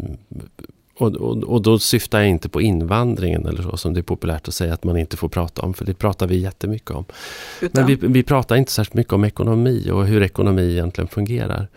[0.98, 4.48] och, och, och, då syftar jag inte på invandringen eller så som det är populärt
[4.48, 5.74] att säga att man inte får prata om.
[5.74, 7.04] För det pratar vi jättemycket om.
[7.60, 7.84] Utan.
[7.84, 11.68] Men vi, vi pratar inte särskilt mycket om ekonomi och hur ekonomi egentligen fungerar.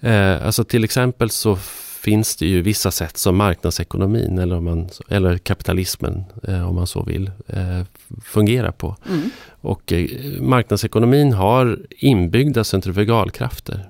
[0.00, 1.58] Eh, alltså till exempel så
[2.00, 6.86] finns det ju vissa sätt som marknadsekonomin eller, om man, eller kapitalismen eh, om man
[6.86, 7.82] så vill eh,
[8.24, 8.96] fungerar på.
[9.08, 9.30] Mm.
[9.60, 10.08] Och eh,
[10.40, 13.88] marknadsekonomin har inbyggda centrifugalkrafter.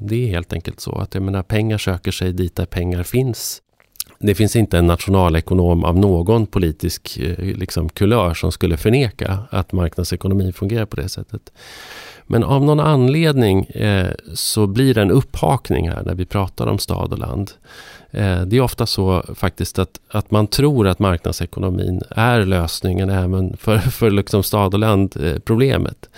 [0.00, 3.62] Det är helt enkelt så att jag menar, pengar söker sig dit där pengar finns.
[4.18, 10.52] Det finns inte en nationalekonom av någon politisk liksom, kulör som skulle förneka att marknadsekonomin
[10.52, 11.52] fungerar på det sättet.
[12.30, 16.78] Men av någon anledning eh, så blir det en upphakning här när vi pratar om
[16.78, 17.50] stad och land.
[18.10, 23.56] Eh, det är ofta så faktiskt att, att man tror att marknadsekonomin är lösningen även
[23.56, 26.08] för, för liksom stad och land-problemet.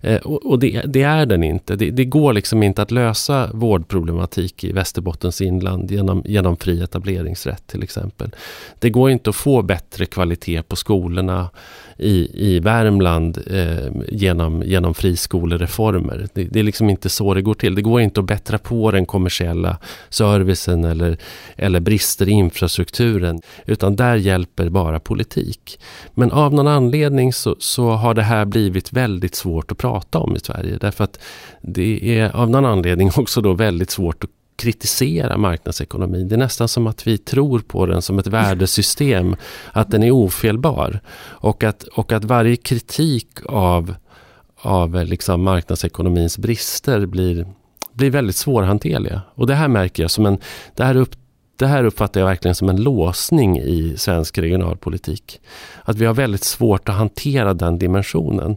[0.00, 1.76] Eh, eh, och, och det, det, är den inte.
[1.76, 7.66] Det, det, går liksom inte att lösa vårdproblematik i Västerbottens inland genom, genom fri etableringsrätt
[7.66, 8.34] till exempel.
[8.78, 11.50] Det går inte att få bättre kvalitet på skolorna
[11.96, 16.26] i, i Värmland eh, genom, genom friskolereformer.
[16.34, 17.74] Det, det, är liksom inte så det går till.
[17.74, 19.78] Det går inte att bättra på den kommersiella
[20.08, 21.16] servicen eller,
[21.56, 23.40] eller brister i infrastrukturen.
[23.66, 25.80] Utan där hjälper bara politik.
[26.14, 30.36] Men av någon anledning så, så har det här blivit väldigt svårt att prata om
[30.36, 30.78] i Sverige.
[30.80, 31.18] Därför att
[31.62, 36.28] det är av någon anledning också då väldigt svårt att kritisera marknadsekonomin.
[36.28, 39.36] Det är nästan som att vi tror på den som ett värdesystem,
[39.72, 41.00] att den är ofelbar.
[41.20, 43.94] Och att, och att varje kritik av,
[44.56, 47.46] av eh, liksom marknadsekonomins brister blir,
[47.92, 49.22] blir väldigt svårhanterliga.
[49.34, 50.38] Och det här märker jag som en,
[50.74, 51.14] det här, upp,
[51.56, 55.40] det här uppfattar jag verkligen som en låsning i svensk regionalpolitik.
[55.82, 58.56] Att vi har väldigt svårt att hantera den dimensionen.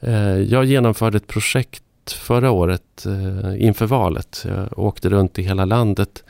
[0.00, 4.46] Eh, jag genomförde ett projekt förra året eh, inför valet.
[4.48, 6.24] Jag åkte runt i hela landet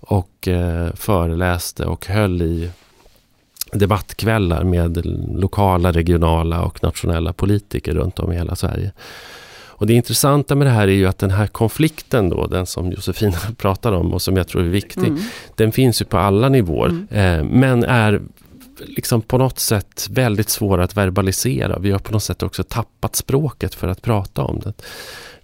[0.00, 2.70] och eh, föreläste och höll i
[3.72, 8.92] debattkvällar med lokala, regionala och nationella politiker runt om i hela Sverige.
[9.80, 12.92] Och det intressanta med det här är ju att den här konflikten då, den som
[12.92, 15.22] Josefina pratar om och som jag tror är viktig, mm.
[15.54, 16.88] den finns ju på alla nivåer.
[16.88, 17.08] Mm.
[17.10, 18.20] Eh, men är
[18.86, 21.78] liksom på något sätt väldigt svår att verbalisera.
[21.78, 24.72] Vi har på något sätt också tappat språket för att prata om det.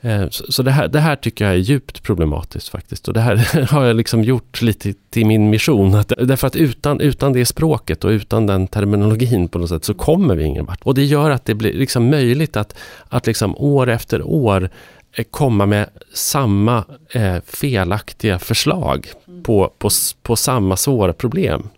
[0.00, 3.08] Eh, så det här, det här tycker jag är djupt problematiskt faktiskt.
[3.08, 3.36] Och det här
[3.70, 5.94] har jag liksom gjort lite till min mission.
[5.94, 9.94] Att, därför att utan, utan det språket och utan den terminologin på något sätt så
[9.94, 10.82] kommer vi ingen vart.
[10.82, 12.76] Och det gör att det blir liksom möjligt att,
[13.08, 14.70] att liksom år efter år
[15.12, 19.06] eh, komma med samma eh, felaktiga förslag
[19.42, 19.88] på, på,
[20.22, 21.68] på samma svåra problem.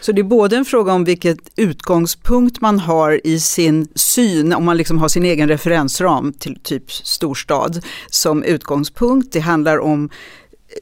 [0.00, 4.64] Så det är både en fråga om vilket utgångspunkt man har i sin syn, om
[4.64, 9.32] man liksom har sin egen referensram till typ storstad som utgångspunkt.
[9.32, 10.10] Det handlar om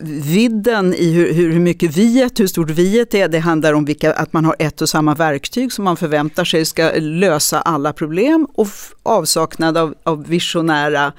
[0.00, 3.28] vidden i hur, hur, mycket viet, hur stort viet är.
[3.28, 6.64] Det handlar om vilka, att man har ett och samma verktyg som man förväntar sig
[6.64, 8.68] ska lösa alla problem och
[9.02, 11.12] avsaknad av, av visionära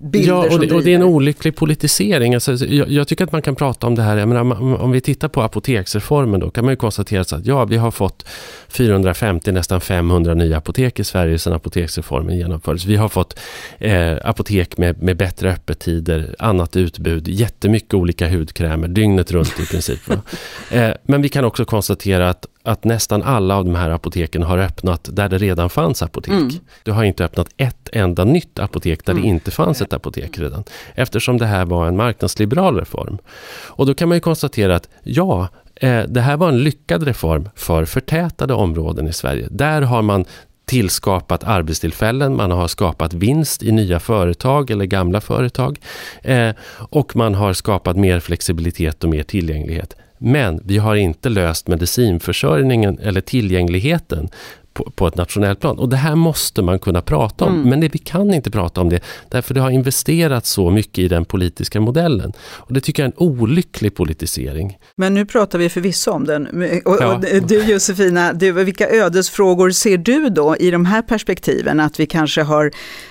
[0.00, 2.34] bilder ja, och det, och det, är en olycklig politisering.
[2.34, 4.26] Alltså, jag, jag, tycker att man kan prata om det här.
[4.26, 7.76] Menar, om, om, vi tittar på apoteksreformen då kan man ju konstatera att ja, vi
[7.76, 8.28] har fått
[8.68, 12.84] 450, nästan 500 nya apotek i Sverige sedan apoteksreformen genomfördes.
[12.84, 13.38] Vi har fått
[13.78, 20.00] eh, apotek med, med bättre öppettider, annat utbud, jättemycket olika hudkrämer dygnet runt i princip.
[20.70, 24.58] eh, men vi kan också konstatera att att nästan alla av de här apoteken har
[24.58, 26.32] öppnat där det redan fanns apotek.
[26.32, 26.50] Mm.
[26.82, 29.22] Du har inte öppnat ett enda nytt apotek där mm.
[29.22, 30.64] det inte fanns ett apotek redan.
[30.94, 33.18] Eftersom det här var en marknadsliberal reform.
[33.66, 37.48] Och då kan man ju konstatera att ja, eh, det här var en lyckad reform
[37.54, 39.48] för förtätade områden i Sverige.
[39.50, 40.24] Där har man
[40.66, 45.78] tillskapat arbetstillfällen, man har skapat vinst i nya företag eller gamla företag
[46.22, 46.50] eh,
[46.90, 49.96] och man har skapat mer flexibilitet och mer tillgänglighet.
[50.18, 54.28] Men vi har inte löst medicinförsörjningen eller tillgängligheten
[54.76, 55.78] på, på, ett nationellt plan.
[55.78, 57.54] Och det här måste man kunna prata om.
[57.54, 57.68] Mm.
[57.68, 61.08] Men det, vi kan inte prata om det därför det har investerats så mycket i
[61.08, 62.32] den politiska modellen.
[62.38, 64.78] Och Det tycker jag är en olycklig politisering.
[64.96, 66.46] Men nu pratar vi förvisso om den.
[66.84, 67.14] Och, ja.
[67.14, 71.80] och du Josefina, du, vilka ödesfrågor ser du då i de här perspektiven?
[71.80, 72.70] Att vi kanske har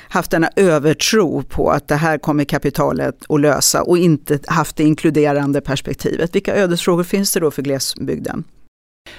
[0.09, 4.83] haft denna övertro på att det här kommer kapitalet att lösa och inte haft det
[4.83, 6.35] inkluderande perspektivet.
[6.35, 8.43] Vilka ödesfrågor finns det då för glesbygden?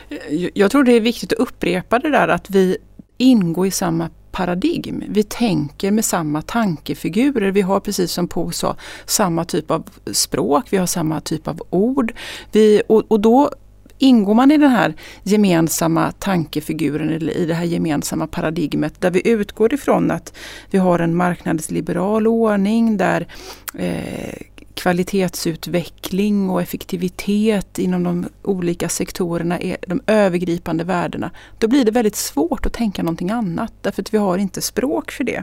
[0.08, 2.76] Eh, jag tror det är viktigt att upprepa det där att vi
[3.18, 5.04] ingår i samma paradigm.
[5.08, 7.50] Vi tänker med samma tankefigurer.
[7.50, 11.60] Vi har precis som Po sa samma typ av språk, vi har samma typ av
[11.70, 12.12] ord.
[12.52, 13.50] Vi, och, och då
[13.98, 19.28] ingår man i den här gemensamma tankefiguren eller i det här gemensamma paradigmet där vi
[19.28, 20.36] utgår ifrån att
[20.70, 23.26] vi har en marknadsliberal ordning där
[23.74, 24.34] eh,
[24.76, 31.30] kvalitetsutveckling och effektivitet inom de olika sektorerna är de övergripande värdena.
[31.58, 35.10] Då blir det väldigt svårt att tänka någonting annat därför att vi har inte språk
[35.10, 35.42] för det.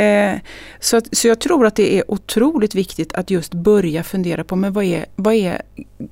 [0.00, 0.40] Eh,
[0.80, 4.56] så, att, så jag tror att det är otroligt viktigt att just börja fundera på
[4.56, 5.62] men vad är, vad är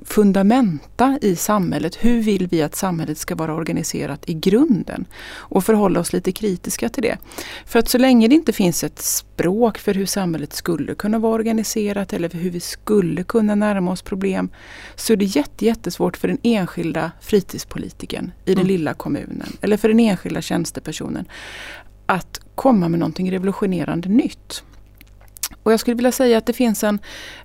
[0.05, 1.96] fundamenta i samhället?
[2.00, 5.07] Hur vill vi att samhället ska vara organiserat i grunden?
[5.35, 7.18] Och förhålla oss lite kritiska till det.
[7.66, 11.35] För att så länge det inte finns ett språk för hur samhället skulle kunna vara
[11.35, 14.50] organiserat eller för hur vi skulle kunna närma oss problem
[14.96, 18.66] så är det jätte, jättesvårt för den enskilda fritidspolitiken i den mm.
[18.66, 21.24] lilla kommunen eller för den enskilda tjänstepersonen
[22.07, 24.62] att komma med någonting revolutionerande nytt.
[25.62, 26.98] Och jag skulle vilja säga att det finns en,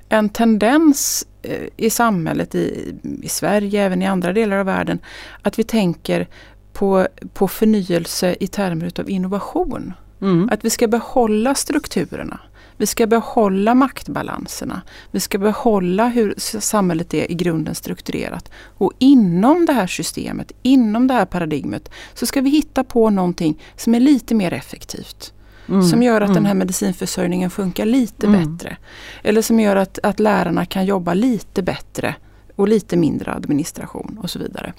[0.10, 5.00] en tendens eh, i samhället, i, i Sverige, även i andra delar av världen,
[5.42, 6.28] att vi tänker
[6.74, 9.94] på, på förnyelse i termer av innovation.
[10.22, 10.50] Mm.
[10.52, 12.40] Att vi ska behålla strukturerna.
[12.78, 14.82] Vi ska behålla maktbalanserna.
[15.12, 18.52] Vi ska behålla hur samhället är i grunden strukturerat.
[18.78, 23.64] Och inom det här systemet, inom det här paradigmet, så ska vi hitta på någonting
[23.76, 25.34] som är lite mer effektivt.
[25.70, 26.34] Mm, som gör att mm.
[26.34, 28.56] den här medicinförsörjningen funkar lite mm.
[28.58, 28.78] bättre.
[29.24, 32.16] Eller som gör att, att lärarna kan jobba lite bättre
[32.56, 34.74] och lite mindre administration och så vidare.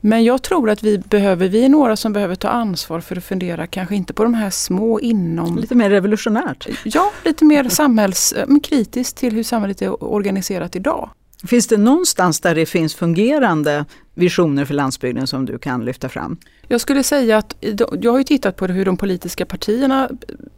[0.00, 3.24] Men jag tror att vi behöver, vi är några som behöver ta ansvar för att
[3.24, 5.58] fundera kanske inte på de här små inom...
[5.58, 6.68] Lite mer revolutionärt?
[6.84, 11.10] Ja, lite mer samhällskritiskt till hur samhället är organiserat idag.
[11.44, 16.36] Finns det någonstans där det finns fungerande visioner för landsbygden som du kan lyfta fram?
[16.70, 17.56] Jag skulle säga att
[18.00, 20.10] jag har ju tittat på hur de politiska partierna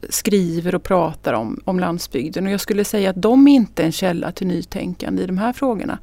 [0.09, 3.93] skriver och pratar om, om landsbygden och jag skulle säga att de inte är en
[3.93, 5.99] källa till nytänkande i de här frågorna.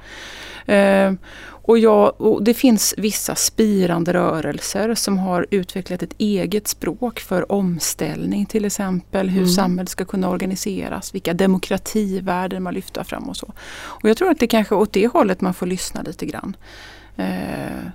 [0.66, 1.14] Eh,
[1.68, 7.52] och, jag, och det finns vissa spirande rörelser som har utvecklat ett eget språk för
[7.52, 9.30] omställning till exempel.
[9.30, 9.54] Hur mm.
[9.54, 13.54] samhället ska kunna organiseras, vilka demokrativärden man lyfter fram och så.
[13.78, 16.56] Och jag tror att det kanske åt det hållet man får lyssna lite grann.
[17.16, 17.92] Eh,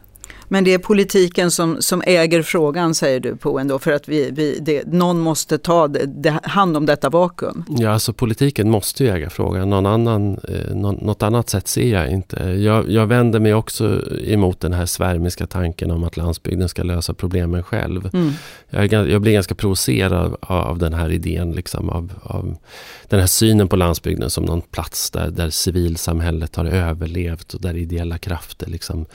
[0.53, 4.31] men det är politiken som, som äger frågan säger du på ändå för att vi,
[4.31, 7.65] vi, det, någon måste ta det, det, hand om detta vakuum.
[7.69, 9.71] Ja, alltså politiken måste ju äga frågan.
[9.71, 12.37] Någon annan, eh, något annat sätt ser jag inte.
[12.43, 17.15] Jag, jag vänder mig också emot den här svärmiska tanken om att landsbygden ska lösa
[17.15, 18.11] problemen själv.
[18.13, 18.33] Mm.
[18.71, 22.57] Jag, jag, blir ganska provocerad av, av den här idén, liksom, av, av,
[23.09, 27.77] den här synen på landsbygden som någon plats där, där civilsamhället har överlevt och där
[27.77, 29.07] ideella krafter liksom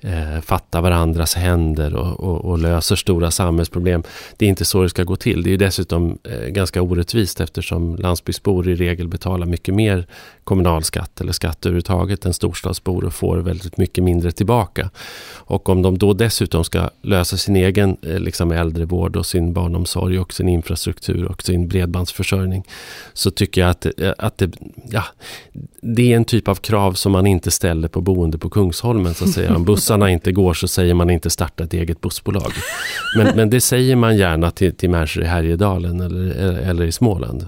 [0.00, 4.02] eh, fattar varandras händer och, och, och, löser stora samhällsproblem.
[4.36, 5.42] Det är inte så det ska gå till.
[5.42, 10.06] Det är dessutom eh, ganska orättvist eftersom landsbygdsbor i regel betalar mycket mer
[10.44, 14.90] kommunalskatt eller skatt överhuvudtaget än storstadsbor och får väldigt mycket mindre tillbaka.
[15.34, 20.18] Och om de då dessutom ska lösa sin egen eh, liksom äldrevård och sin barnomsorg
[20.18, 22.64] och sin infrastruktur och sin bredbandsförsörjning
[23.12, 24.50] så tycker jag att, eh, att det,
[24.90, 25.04] ja,
[25.82, 29.14] det är en typ av krav som man inte ställer på boende på Kungsholmen.
[29.14, 29.56] Så att säga.
[29.56, 32.52] Om bussarna inte går så säger man inte starta ett eget bussbolag.
[33.16, 37.46] Men, men det säger man gärna till, till människor i Härjedalen eller, eller i Småland.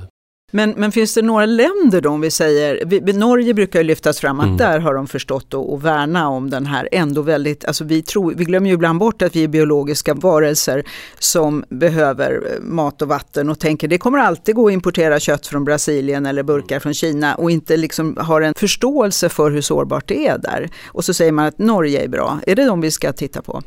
[0.51, 4.21] Men, men finns det några länder då, om vi säger, vi, Norge brukar ju lyftas
[4.21, 4.57] fram att mm.
[4.57, 8.45] där har de förstått att, värna om den här ändå väldigt, alltså vi, tror, vi
[8.45, 10.85] glömmer ju ibland bort att vi är biologiska varelser
[11.19, 15.47] som behöver eh, mat och vatten och tänker det kommer alltid gå att importera kött
[15.47, 20.09] från Brasilien eller burkar från Kina och inte liksom har en förståelse för hur sårbart
[20.09, 20.69] det är där.
[20.87, 23.63] Och så säger man att Norge är bra, är det de vi ska titta på?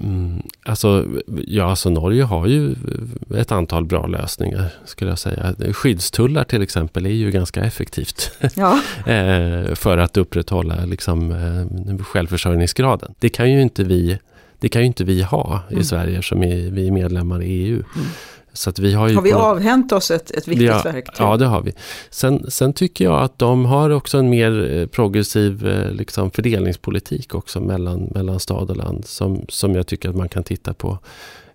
[0.00, 1.06] Mm, alltså,
[1.46, 2.74] ja, alltså Norge har ju
[3.36, 5.54] ett antal bra lösningar skulle jag säga.
[5.72, 8.80] Skyddstullar till exempel är ju ganska effektivt ja.
[9.06, 13.14] Eh, för att upprätthålla liksom, eh, självförsörjningsgraden.
[13.18, 14.18] Det kan ju inte vi,
[14.58, 15.84] det kan ju inte vi ha i mm.
[15.84, 17.82] Sverige som är, vi är medlemmar i EU.
[17.96, 18.06] Mm.
[18.58, 21.26] Så att vi har, ju har vi på, avhänt oss ett, ett viktigt ja, verktyg?
[21.26, 21.72] Ja, det har vi.
[22.10, 27.34] Sen, sen, tycker jag att de har också en mer eh, progressiv eh, liksom, fördelningspolitik
[27.34, 30.98] också mellan, mellan stad och land som, som jag tycker att man kan titta på.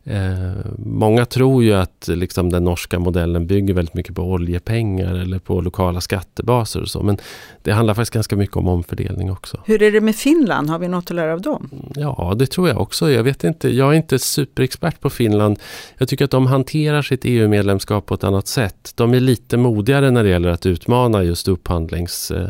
[0.05, 5.39] Eh, många tror ju att liksom, den norska modellen bygger väldigt mycket på oljepengar eller
[5.39, 7.03] på lokala skattebaser och så.
[7.03, 7.17] Men
[7.61, 9.59] det handlar faktiskt ganska mycket om omfördelning också.
[9.65, 10.69] Hur är det med Finland?
[10.69, 11.69] Har vi något att lära av dem?
[11.95, 13.11] Ja, det tror jag också.
[13.11, 13.69] Jag vet inte.
[13.69, 15.59] Jag är inte superexpert på Finland.
[15.97, 18.93] Jag tycker att de hanterar sitt EU-medlemskap på ett annat sätt.
[18.95, 22.49] De är lite modigare när det gäller att utmana just upphandlings eh,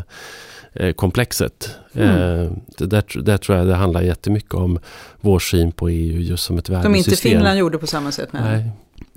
[0.96, 1.76] komplexet.
[1.94, 2.08] Mm.
[2.08, 4.78] Eh, där, där tror jag det handlar jättemycket om
[5.20, 6.92] vår syn på EU just som ett värdesystem.
[6.92, 8.28] Som inte Finland gjorde på samma sätt?
[8.32, 8.70] Nej.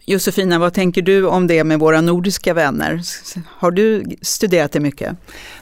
[0.10, 3.02] Josefina, vad tänker du om det med våra nordiska vänner?
[3.48, 5.16] Har du studerat det mycket?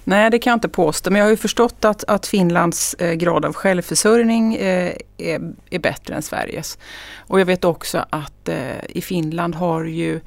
[0.04, 3.14] Nej, det kan jag inte påstå, men jag har ju förstått att, att Finlands eh,
[3.14, 6.78] grad av självförsörjning eh, är, är, bättre än Sveriges.
[7.18, 10.22] Och jag vet också att eh, i Finland har ju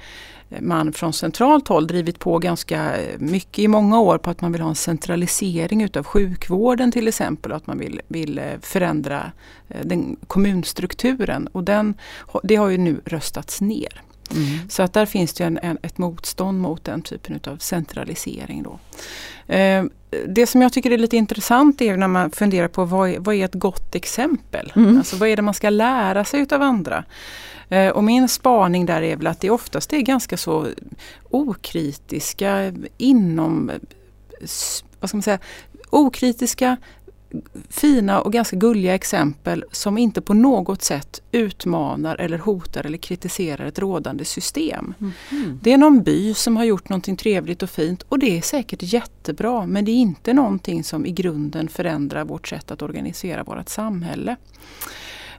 [0.61, 4.61] man från centralt håll drivit på ganska mycket i många år på att man vill
[4.61, 7.53] ha en centralisering utav sjukvården till exempel.
[7.53, 9.33] Att man vill, vill eh, förändra
[9.69, 11.95] eh, den kommunstrukturen och den,
[12.43, 14.03] det har ju nu röstats ner.
[14.31, 14.69] Mm.
[14.69, 18.63] Så att där finns det en, en, ett motstånd mot den typen av centralisering.
[18.63, 18.79] Då.
[19.55, 19.85] Eh,
[20.29, 23.35] det som jag tycker är lite intressant är när man funderar på vad är, vad
[23.35, 24.73] är ett gott exempel?
[24.77, 24.99] Mm.
[24.99, 27.05] Alltså vad är det man ska lära sig utav andra?
[27.69, 30.67] Eh, och min spaning där är väl att det oftast är ganska så
[31.31, 33.71] okritiska inom,
[35.01, 35.39] vad ska man säga,
[35.91, 36.77] okritiska
[37.71, 43.67] fina och ganska gulliga exempel som inte på något sätt utmanar eller hotar eller kritiserar
[43.67, 44.95] ett rådande system.
[45.01, 45.61] Mm.
[45.63, 48.83] Det är någon by som har gjort någonting trevligt och fint och det är säkert
[48.83, 53.69] jättebra men det är inte någonting som i grunden förändrar vårt sätt att organisera vårt
[53.69, 54.37] samhälle.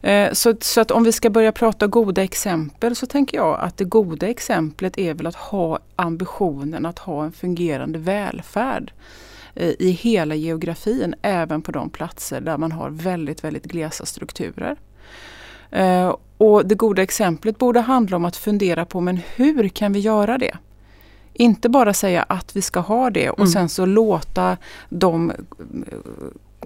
[0.01, 3.77] Eh, så, så, att om vi ska börja prata goda exempel så tänker jag att
[3.77, 8.91] det goda exemplet är väl att ha ambitionen att ha en fungerande välfärd
[9.59, 14.75] i hela geografin, även på de platser där man har väldigt, väldigt glesa strukturer.
[15.71, 19.99] Eh, och det goda exemplet borde handla om att fundera på men hur kan vi
[19.99, 20.57] göra det?
[21.33, 23.51] Inte bara säga att vi ska ha det och mm.
[23.51, 24.57] sen så låta
[24.89, 25.31] de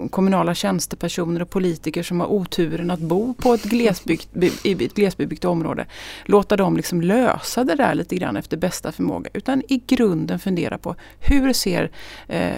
[0.09, 4.29] kommunala tjänstepersoner och politiker som har oturen att bo på ett glesbyggt,
[4.63, 5.85] i ett glesbebyggt område.
[6.25, 9.29] Låta dem liksom lösa det där lite grann efter bästa förmåga.
[9.33, 11.91] Utan i grunden fundera på hur, ser,
[12.27, 12.51] eh,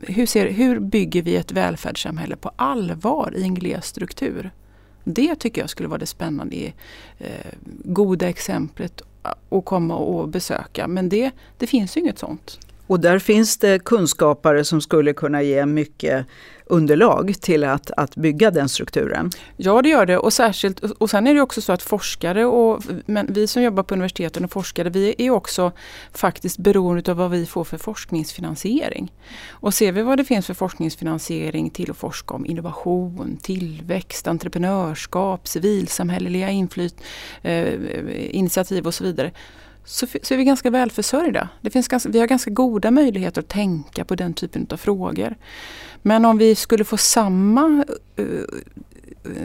[0.00, 4.50] hur, ser, hur bygger vi ett välfärdssamhälle på allvar i en gles struktur?
[5.04, 6.72] Det tycker jag skulle vara det spännande,
[7.18, 7.28] eh,
[7.84, 9.02] goda exemplet
[9.48, 10.88] att komma och besöka.
[10.88, 12.58] Men det, det finns ju inget sånt.
[12.86, 16.26] Och där finns det kunskapare som skulle kunna ge mycket
[16.66, 19.30] underlag till att, att bygga den strukturen.
[19.56, 22.82] Ja det gör det och särskilt och sen är det också så att forskare och
[23.06, 25.72] men vi som jobbar på universiteten och forskare vi är också
[26.12, 29.12] faktiskt beroende av vad vi får för forskningsfinansiering.
[29.50, 35.48] Och ser vi vad det finns för forskningsfinansiering till att forska om innovation, tillväxt, entreprenörskap,
[35.48, 36.96] civilsamhälleliga inflyt,
[37.42, 39.32] eh, initiativ och så vidare
[39.84, 41.48] så, så är vi ganska välförsörjda.
[41.60, 45.34] Det finns ganska, vi har ganska goda möjligheter att tänka på den typen av frågor.
[46.02, 47.84] Men om vi skulle få samma,
[48.20, 48.44] uh,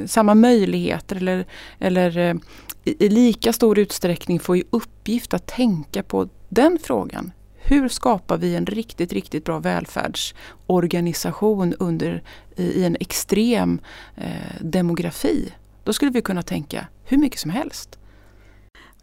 [0.05, 1.45] samma möjligheter eller,
[1.79, 2.35] eller uh,
[2.83, 7.31] i, i lika stor utsträckning få i uppgift att tänka på den frågan.
[7.61, 12.23] Hur skapar vi en riktigt, riktigt bra välfärdsorganisation under,
[12.55, 13.81] i, i en extrem
[14.15, 15.53] eh, demografi?
[15.83, 17.99] Då skulle vi kunna tänka hur mycket som helst.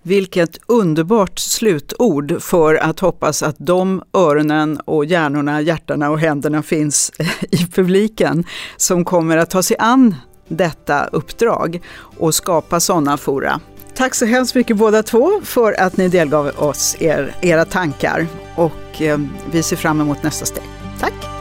[0.06, 7.12] Vilket underbart slutord för att hoppas att de öronen och hjärnorna, hjärtarna och händerna finns
[7.50, 8.44] i publiken
[8.76, 10.14] som kommer att ta sig an
[10.48, 11.80] detta uppdrag
[12.18, 13.60] och skapa sådana fora.
[13.94, 18.26] Tack så hemskt mycket båda två för att ni delgav oss er, era tankar
[18.56, 19.18] och eh,
[19.50, 20.64] vi ser fram emot nästa steg.
[21.00, 21.35] Tack!